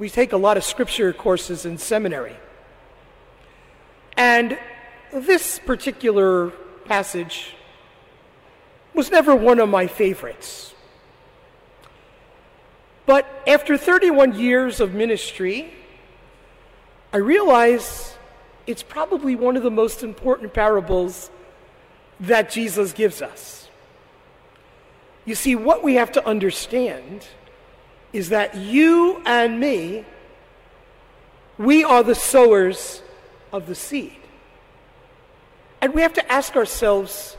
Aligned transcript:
we 0.00 0.08
take 0.08 0.32
a 0.32 0.36
lot 0.36 0.56
of 0.56 0.64
scripture 0.64 1.12
courses 1.12 1.66
in 1.66 1.76
seminary. 1.76 2.34
And 4.16 4.58
this 5.12 5.58
particular 5.58 6.50
passage 6.86 7.54
was 8.94 9.10
never 9.10 9.36
one 9.36 9.60
of 9.60 9.68
my 9.68 9.86
favorites. 9.86 10.74
But 13.04 13.26
after 13.46 13.76
31 13.76 14.38
years 14.38 14.80
of 14.80 14.94
ministry, 14.94 15.70
I 17.12 17.18
realize 17.18 18.16
it's 18.66 18.82
probably 18.82 19.36
one 19.36 19.54
of 19.54 19.62
the 19.62 19.70
most 19.70 20.02
important 20.02 20.54
parables 20.54 21.30
that 22.20 22.50
Jesus 22.50 22.94
gives 22.94 23.20
us. 23.20 23.68
You 25.26 25.34
see, 25.34 25.54
what 25.54 25.84
we 25.84 25.96
have 25.96 26.12
to 26.12 26.26
understand 26.26 27.26
is 28.12 28.30
that 28.30 28.56
you 28.56 29.22
and 29.24 29.60
me, 29.60 30.04
we 31.58 31.84
are 31.84 32.02
the 32.02 32.14
sowers 32.14 33.02
of 33.52 33.66
the 33.66 33.74
seed. 33.74 34.16
And 35.80 35.94
we 35.94 36.02
have 36.02 36.12
to 36.14 36.32
ask 36.32 36.56
ourselves 36.56 37.36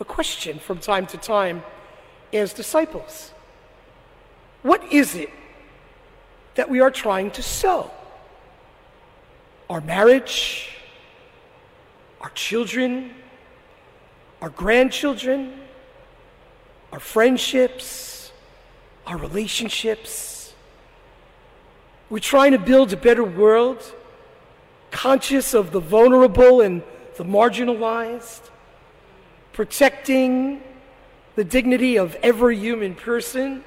a 0.00 0.04
question 0.04 0.58
from 0.58 0.78
time 0.78 1.06
to 1.06 1.16
time 1.16 1.62
as 2.32 2.52
disciples 2.52 3.32
What 4.62 4.92
is 4.92 5.14
it 5.14 5.30
that 6.54 6.68
we 6.68 6.80
are 6.80 6.90
trying 6.90 7.30
to 7.32 7.42
sow? 7.42 7.90
Our 9.70 9.80
marriage, 9.80 10.68
our 12.20 12.30
children, 12.30 13.10
our 14.40 14.50
grandchildren, 14.50 15.54
our 16.92 17.00
friendships, 17.00 18.21
our 19.06 19.16
relationships. 19.16 20.54
We're 22.08 22.18
trying 22.18 22.52
to 22.52 22.58
build 22.58 22.92
a 22.92 22.96
better 22.96 23.24
world, 23.24 23.94
conscious 24.90 25.54
of 25.54 25.72
the 25.72 25.80
vulnerable 25.80 26.60
and 26.60 26.82
the 27.16 27.24
marginalized, 27.24 28.50
protecting 29.52 30.62
the 31.34 31.44
dignity 31.44 31.96
of 31.96 32.14
every 32.16 32.58
human 32.58 32.94
person, 32.94 33.64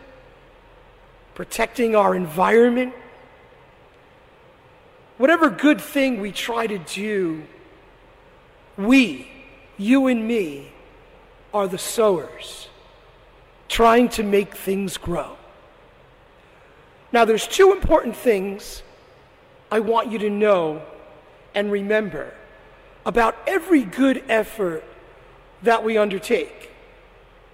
protecting 1.33 1.95
our 1.95 2.16
environment. 2.16 2.94
Whatever 5.17 5.49
good 5.49 5.81
thing 5.81 6.22
we 6.22 6.31
try 6.31 6.67
to 6.67 6.77
do, 6.77 7.44
we, 8.77 9.27
you 9.77 10.08
and 10.08 10.27
me, 10.27 10.72
are 11.53 11.67
the 11.67 11.77
sowers 11.77 12.67
trying 13.67 14.09
to 14.09 14.23
make 14.23 14.55
things 14.55 14.97
grow. 14.97 15.38
Now, 17.11 17.25
there's 17.25 17.47
two 17.47 17.71
important 17.71 18.16
things 18.16 18.83
I 19.71 19.80
want 19.80 20.11
you 20.11 20.19
to 20.19 20.30
know 20.30 20.81
and 21.53 21.71
remember 21.71 22.33
about 23.05 23.36
every 23.47 23.83
good 23.83 24.23
effort 24.27 24.83
that 25.63 25.83
we 25.83 25.97
undertake. 25.97 26.71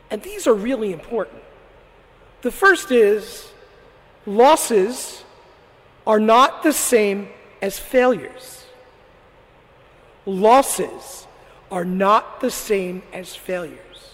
And 0.10 0.22
these 0.24 0.48
are 0.48 0.54
really 0.54 0.92
important. 0.92 1.42
The 2.42 2.52
first 2.52 2.92
is 2.92 3.50
losses 4.26 5.24
are 6.08 6.20
not 6.20 6.64
the 6.64 6.74
same 6.74 7.30
as 7.62 7.78
failures. 7.78 8.66
Losses 10.26 11.28
are 11.72 11.86
not 11.86 12.42
the 12.42 12.52
same 12.52 13.04
as 13.14 13.36
failures. 13.36 14.11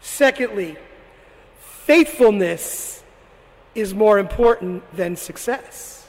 Secondly, 0.00 0.76
faithfulness 1.58 3.02
is 3.74 3.94
more 3.94 4.18
important 4.18 4.82
than 4.96 5.16
success. 5.16 6.08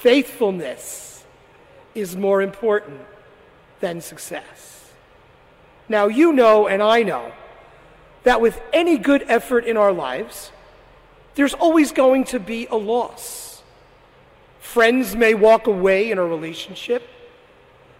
Faithfulness 0.00 1.24
is 1.94 2.16
more 2.16 2.42
important 2.42 3.00
than 3.80 4.00
success. 4.00 4.92
Now, 5.88 6.06
you 6.06 6.32
know, 6.32 6.68
and 6.68 6.82
I 6.82 7.02
know, 7.02 7.32
that 8.24 8.40
with 8.40 8.60
any 8.72 8.98
good 8.98 9.24
effort 9.28 9.64
in 9.64 9.76
our 9.76 9.92
lives, 9.92 10.52
there's 11.34 11.54
always 11.54 11.92
going 11.92 12.24
to 12.24 12.38
be 12.38 12.66
a 12.66 12.76
loss. 12.76 13.62
Friends 14.60 15.16
may 15.16 15.34
walk 15.34 15.66
away 15.66 16.10
in 16.10 16.18
a 16.18 16.24
relationship, 16.24 17.08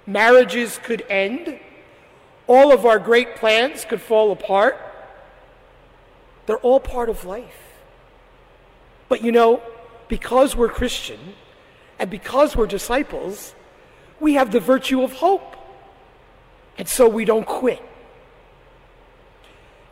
marriages 0.07 0.79
could 0.83 1.03
end, 1.09 1.59
all 2.49 2.73
of 2.73 2.85
our 2.85 2.99
great 2.99 3.37
plans 3.37 3.85
could 3.85 4.01
fall 4.01 4.33
apart. 4.33 4.77
They're 6.47 6.57
all 6.57 6.81
part 6.81 7.09
of 7.11 7.25
life. 7.25 7.77
But 9.09 9.23
you 9.23 9.31
know, 9.31 9.63
because 10.09 10.57
we're 10.57 10.71
Christian 10.71 11.35
and 11.99 12.11
because 12.11 12.57
we're 12.57 12.67
disciples, 12.67 13.55
we 14.19 14.35
have 14.35 14.51
the 14.51 14.61
virtue 14.61 15.03
of 15.03 15.13
hope. 15.13 15.57
And 16.79 16.89
so 16.89 17.09
we 17.09 17.25
don't 17.25 17.47
quit. 17.47 17.83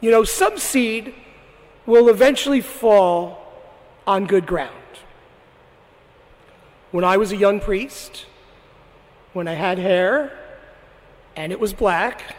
You 0.01 0.11
know, 0.11 0.25
some 0.25 0.57
seed 0.59 1.15
will 1.85 2.09
eventually 2.09 2.61
fall 2.61 3.53
on 4.07 4.27
good 4.27 4.47
ground. 4.47 4.73
When 6.91 7.05
I 7.05 7.17
was 7.17 7.33
a 7.33 7.37
young 7.37 7.61
priest, 7.61 8.27
when 9.33 9.49
I 9.49 9.55
had 9.55 9.79
hair 9.79 10.39
and 11.35 11.53
it 11.53 11.61
was 11.61 11.73
black, 11.73 12.37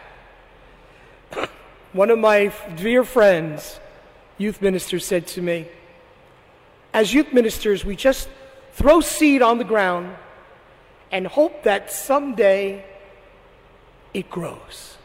one 1.98 2.12
of 2.12 2.20
my 2.20 2.54
dear 2.76 3.04
friends, 3.04 3.80
youth 4.38 4.62
ministers, 4.62 5.04
said 5.04 5.26
to 5.26 5.42
me, 5.42 5.68
As 6.94 7.12
youth 7.12 7.34
ministers, 7.34 7.84
we 7.84 7.96
just 7.96 8.30
throw 8.74 9.02
seed 9.02 9.42
on 9.42 9.58
the 9.58 9.64
ground 9.64 10.16
and 11.12 11.26
hope 11.26 11.64
that 11.64 11.92
someday 11.92 12.86
it 14.14 14.30
grows. 14.30 14.98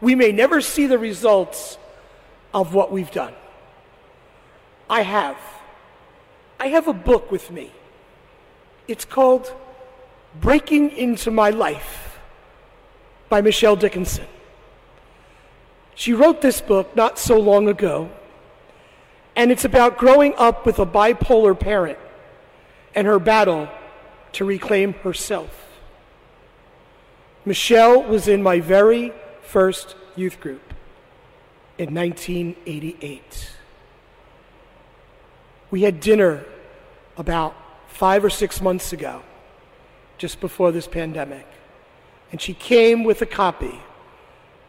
We 0.00 0.14
may 0.14 0.30
never 0.30 0.60
see 0.60 0.86
the 0.86 0.98
results 0.98 1.76
of 2.54 2.74
what 2.74 2.92
we've 2.92 3.10
done. 3.10 3.34
I 4.88 5.00
have. 5.02 5.38
I 6.60 6.68
have 6.68 6.86
a 6.86 6.92
book 6.92 7.32
with 7.32 7.50
me. 7.50 7.72
It's 8.86 9.04
called 9.04 9.52
Breaking 10.40 10.90
into 10.90 11.32
My 11.32 11.50
Life 11.50 12.20
by 13.28 13.40
Michelle 13.40 13.74
Dickinson. 13.74 14.26
She 15.94 16.12
wrote 16.12 16.40
this 16.40 16.60
book 16.60 16.94
not 16.96 17.18
so 17.18 17.38
long 17.38 17.68
ago, 17.68 18.10
and 19.36 19.50
it's 19.50 19.64
about 19.64 19.98
growing 19.98 20.34
up 20.36 20.64
with 20.66 20.78
a 20.78 20.86
bipolar 20.86 21.58
parent 21.58 21.98
and 22.94 23.06
her 23.06 23.18
battle 23.18 23.68
to 24.32 24.44
reclaim 24.44 24.94
herself. 24.94 25.68
Michelle 27.44 28.02
was 28.02 28.28
in 28.28 28.42
my 28.42 28.60
very 28.60 29.12
first 29.42 29.96
youth 30.16 30.40
group 30.40 30.74
in 31.78 31.94
1988. 31.94 33.50
We 35.70 35.82
had 35.82 36.00
dinner 36.00 36.44
about 37.16 37.54
five 37.88 38.24
or 38.24 38.30
six 38.30 38.60
months 38.60 38.92
ago, 38.92 39.22
just 40.18 40.40
before 40.40 40.72
this 40.72 40.86
pandemic, 40.86 41.46
and 42.30 42.40
she 42.40 42.54
came 42.54 43.04
with 43.04 43.20
a 43.22 43.26
copy 43.26 43.80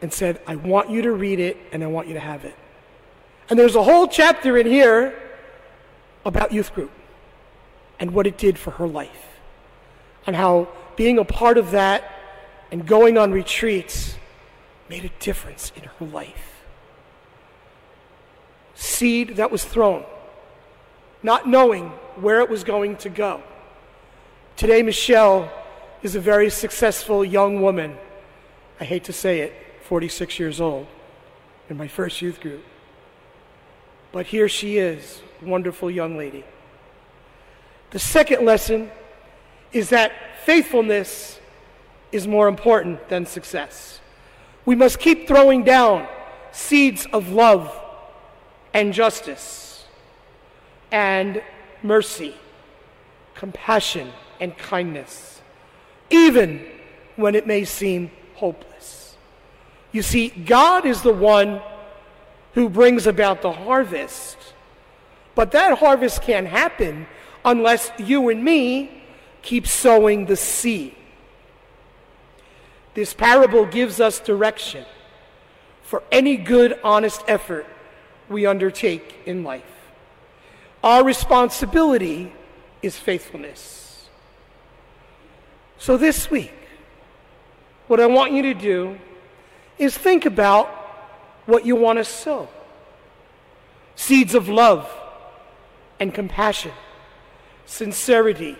and 0.03 0.11
said, 0.11 0.41
I 0.45 0.57
want 0.57 0.89
you 0.89 1.01
to 1.03 1.13
read 1.13 1.39
it 1.39 1.55
and 1.71 1.81
I 1.81 1.87
want 1.87 2.09
you 2.09 2.13
to 2.15 2.19
have 2.19 2.43
it. 2.43 2.53
And 3.49 3.57
there's 3.57 3.75
a 3.75 3.83
whole 3.83 4.05
chapter 4.05 4.57
in 4.57 4.67
here 4.67 5.17
about 6.25 6.51
youth 6.51 6.73
group 6.75 6.91
and 8.01 8.11
what 8.11 8.27
it 8.27 8.37
did 8.37 8.57
for 8.59 8.71
her 8.71 8.87
life, 8.87 9.39
and 10.27 10.35
how 10.35 10.67
being 10.97 11.19
a 11.19 11.23
part 11.23 11.57
of 11.57 11.71
that 11.71 12.03
and 12.69 12.85
going 12.85 13.17
on 13.17 13.31
retreats 13.31 14.15
made 14.89 15.05
a 15.05 15.09
difference 15.19 15.71
in 15.73 15.83
her 15.83 16.05
life. 16.05 16.65
Seed 18.75 19.37
that 19.37 19.51
was 19.51 19.63
thrown, 19.63 20.03
not 21.21 21.47
knowing 21.47 21.91
where 22.17 22.41
it 22.41 22.49
was 22.49 22.65
going 22.65 22.97
to 22.97 23.09
go. 23.09 23.41
Today, 24.57 24.83
Michelle 24.83 25.49
is 26.01 26.15
a 26.15 26.19
very 26.19 26.49
successful 26.49 27.23
young 27.23 27.61
woman. 27.61 27.95
I 28.81 28.83
hate 28.83 29.05
to 29.05 29.13
say 29.13 29.39
it, 29.39 29.62
46 29.83 30.39
years 30.39 30.61
old 30.61 30.87
in 31.69 31.77
my 31.77 31.87
first 31.87 32.21
youth 32.21 32.39
group. 32.39 32.63
But 34.11 34.27
here 34.27 34.47
she 34.47 34.77
is, 34.77 35.21
wonderful 35.41 35.89
young 35.89 36.17
lady. 36.17 36.43
The 37.91 37.99
second 37.99 38.45
lesson 38.45 38.91
is 39.71 39.89
that 39.89 40.11
faithfulness 40.45 41.39
is 42.11 42.27
more 42.27 42.47
important 42.47 43.09
than 43.09 43.25
success. 43.25 43.99
We 44.65 44.75
must 44.75 44.99
keep 44.99 45.27
throwing 45.27 45.63
down 45.63 46.07
seeds 46.51 47.07
of 47.11 47.31
love 47.31 47.75
and 48.73 48.93
justice 48.93 49.85
and 50.91 51.41
mercy, 51.81 52.35
compassion 53.35 54.11
and 54.39 54.57
kindness, 54.57 55.41
even 56.09 56.65
when 57.15 57.35
it 57.35 57.47
may 57.47 57.65
seem 57.65 58.11
hopeless. 58.35 59.02
You 59.93 60.01
see, 60.01 60.29
God 60.29 60.85
is 60.85 61.03
the 61.03 61.13
one 61.13 61.61
who 62.55 62.67
brings 62.67 63.07
about 63.07 63.41
the 63.41 63.51
harvest, 63.51 64.37
But 65.35 65.51
that 65.51 65.79
harvest 65.79 66.21
can't 66.21 66.47
happen 66.47 67.07
unless 67.43 67.91
you 67.97 68.29
and 68.29 68.43
me 68.43 69.03
keep 69.41 69.67
sowing 69.67 70.25
the 70.25 70.35
seed. 70.35 70.95
This 72.93 73.13
parable 73.13 73.65
gives 73.65 73.99
us 73.99 74.19
direction 74.19 74.85
for 75.81 76.03
any 76.11 76.37
good, 76.37 76.79
honest 76.83 77.23
effort 77.27 77.65
we 78.29 78.45
undertake 78.45 79.21
in 79.25 79.43
life. 79.43 79.63
Our 80.83 81.03
responsibility 81.03 82.31
is 82.81 82.97
faithfulness. 82.97 84.07
So 85.79 85.97
this 85.97 86.29
week, 86.29 86.53
what 87.87 87.99
I 87.99 88.05
want 88.05 88.33
you 88.33 88.43
to 88.43 88.53
do 88.53 88.99
is 89.77 89.97
think 89.97 90.25
about 90.25 90.67
what 91.45 91.65
you 91.65 91.75
want 91.75 91.97
to 91.97 92.03
sow 92.03 92.47
seeds 93.95 94.33
of 94.33 94.49
love 94.49 94.89
and 95.99 96.13
compassion, 96.13 96.71
sincerity, 97.65 98.57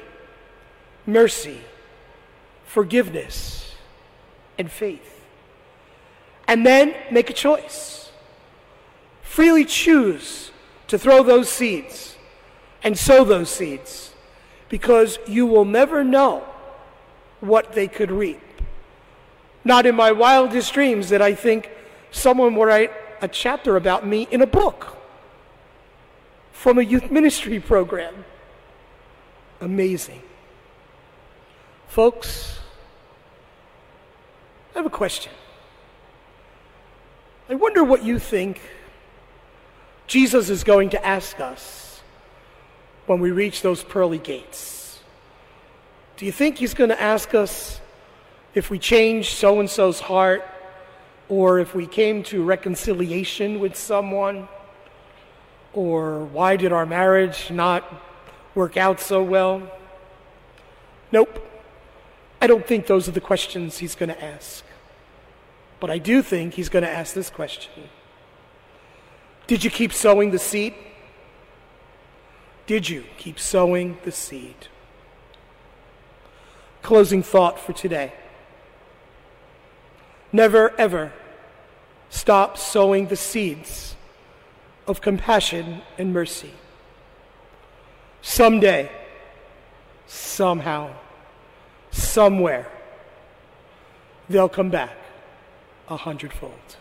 mercy, 1.06 1.60
forgiveness, 2.66 3.76
and 4.58 4.72
faith. 4.72 5.26
And 6.48 6.66
then 6.66 6.96
make 7.12 7.30
a 7.30 7.34
choice. 7.34 8.12
Freely 9.22 9.66
choose 9.66 10.52
to 10.88 11.00
throw 11.00 11.24
those 11.24 11.50
seeds 11.50 12.16
and 12.84 12.98
sow 12.98 13.24
those 13.24 13.50
seeds 13.50 14.14
because 14.70 15.18
you 15.28 15.46
will 15.46 15.66
never 15.66 16.04
know 16.04 16.44
what 17.40 17.74
they 17.74 17.88
could 17.88 18.12
reap. 18.12 18.42
Not 19.64 19.86
in 19.86 19.96
my 19.96 20.12
wildest 20.12 20.74
dreams 20.74 21.10
that 21.10 21.22
I 21.22 21.36
think 21.36 21.70
someone 22.12 22.56
will 22.56 22.66
write 22.66 22.92
a 23.22 23.28
chapter 23.28 23.78
about 23.78 24.06
me 24.06 24.28
in 24.30 24.42
a 24.42 24.48
book 24.48 24.98
from 26.52 26.78
a 26.78 26.82
youth 26.82 27.10
ministry 27.10 27.60
program. 27.60 28.26
Amazing. 29.62 30.22
Folks, 31.88 32.60
I 34.74 34.80
have 34.80 34.86
a 34.86 34.90
question. 34.90 35.32
I 37.50 37.56
wonder 37.56 37.84
what 37.84 38.04
you 38.04 38.20
think 38.20 38.60
Jesus 40.08 40.50
is 40.50 40.64
going 40.64 40.90
to 40.92 41.06
ask 41.06 41.40
us 41.40 42.02
when 43.06 43.20
we 43.20 43.32
reach 43.32 43.62
those 43.62 43.84
pearly 43.84 44.18
gates. 44.18 45.00
Do 46.18 46.26
you 46.26 46.32
think 46.32 46.58
he's 46.58 46.74
going 46.74 46.90
to 46.90 47.02
ask 47.02 47.34
us 47.34 47.80
if 48.54 48.70
we 48.70 48.80
change 48.80 49.34
so 49.34 49.60
and 49.60 49.70
so's 49.70 50.00
heart 50.00 50.44
or 51.30 51.60
if 51.60 51.74
we 51.74 51.88
came 51.88 52.24
to 52.24 52.44
reconciliation 52.44 53.60
with 53.60 53.76
someone? 53.76 54.48
Or 55.74 56.26
why 56.26 56.56
did 56.56 56.72
our 56.72 56.86
marriage 56.86 57.50
not 57.50 57.84
work 58.54 58.78
out 58.78 59.00
so 59.00 59.24
well? 59.24 59.64
Nope. 61.12 61.40
I 62.42 62.48
don't 62.48 62.68
think 62.68 62.88
those 62.88 63.08
are 63.08 63.12
the 63.12 63.22
questions 63.22 63.78
he's 63.80 63.96
going 63.96 64.10
to 64.10 64.24
ask. 64.24 64.64
But 65.80 65.90
I 65.90 65.98
do 65.98 66.22
think 66.22 66.54
he's 66.54 66.70
going 66.70 66.84
to 66.84 66.90
ask 66.90 67.14
this 67.14 67.30
question 67.30 67.90
Did 69.48 69.64
you 69.64 69.70
keep 69.70 69.92
sowing 69.92 70.32
the 70.32 70.40
seed? 70.40 70.74
Did 72.66 72.88
you 72.88 73.06
keep 73.18 73.40
sowing 73.40 73.98
the 74.04 74.12
seed? 74.12 74.68
Closing 76.82 77.24
thought 77.24 77.60
for 77.60 77.74
today. 77.74 78.14
Never, 80.34 80.74
ever 80.80 81.14
stop 82.10 82.58
sowing 82.58 83.08
the 83.08 83.16
seeds 83.16 83.96
of 84.88 85.00
compassion 85.00 85.82
and 85.98 86.12
mercy. 86.12 86.52
Someday, 88.24 88.92
somehow, 90.08 90.90
somewhere, 91.92 92.68
they'll 94.28 94.50
come 94.50 94.70
back 94.70 94.96
a 95.88 95.98
hundredfold. 95.98 96.78